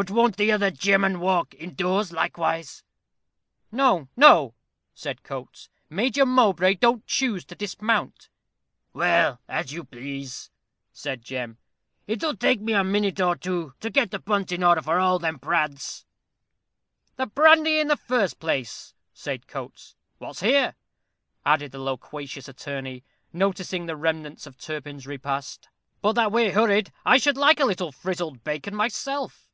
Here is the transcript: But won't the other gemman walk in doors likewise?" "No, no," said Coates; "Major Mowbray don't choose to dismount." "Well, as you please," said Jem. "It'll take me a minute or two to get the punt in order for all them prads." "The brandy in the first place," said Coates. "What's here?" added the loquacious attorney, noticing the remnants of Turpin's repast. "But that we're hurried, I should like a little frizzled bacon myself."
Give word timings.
But 0.00 0.12
won't 0.12 0.36
the 0.36 0.52
other 0.52 0.70
gemman 0.70 1.18
walk 1.18 1.54
in 1.54 1.74
doors 1.74 2.12
likewise?" 2.12 2.84
"No, 3.72 4.06
no," 4.14 4.54
said 4.94 5.24
Coates; 5.24 5.68
"Major 5.90 6.24
Mowbray 6.24 6.74
don't 6.74 7.04
choose 7.04 7.44
to 7.46 7.56
dismount." 7.56 8.28
"Well, 8.92 9.40
as 9.48 9.72
you 9.72 9.82
please," 9.82 10.52
said 10.92 11.24
Jem. 11.24 11.58
"It'll 12.06 12.36
take 12.36 12.60
me 12.60 12.74
a 12.74 12.84
minute 12.84 13.20
or 13.20 13.34
two 13.34 13.74
to 13.80 13.90
get 13.90 14.12
the 14.12 14.20
punt 14.20 14.52
in 14.52 14.62
order 14.62 14.80
for 14.82 15.00
all 15.00 15.18
them 15.18 15.40
prads." 15.40 16.04
"The 17.16 17.26
brandy 17.26 17.80
in 17.80 17.88
the 17.88 17.96
first 17.96 18.38
place," 18.38 18.94
said 19.12 19.48
Coates. 19.48 19.96
"What's 20.18 20.42
here?" 20.42 20.76
added 21.44 21.72
the 21.72 21.80
loquacious 21.80 22.46
attorney, 22.46 23.02
noticing 23.32 23.86
the 23.86 23.96
remnants 23.96 24.46
of 24.46 24.58
Turpin's 24.58 25.08
repast. 25.08 25.68
"But 26.00 26.12
that 26.12 26.30
we're 26.30 26.52
hurried, 26.52 26.92
I 27.04 27.18
should 27.18 27.36
like 27.36 27.58
a 27.58 27.64
little 27.66 27.90
frizzled 27.90 28.44
bacon 28.44 28.76
myself." 28.76 29.46